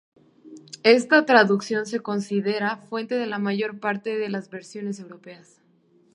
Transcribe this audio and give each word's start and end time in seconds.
Esta 0.81 1.27
traducción 1.27 1.85
se 1.85 1.99
considera 1.99 2.75
fuente 2.77 3.13
de 3.13 3.27
la 3.27 3.37
mayor 3.37 3.79
parte 3.79 4.17
de 4.17 4.29
las 4.29 4.49
versiones 4.49 4.99
europeas. 4.99 5.61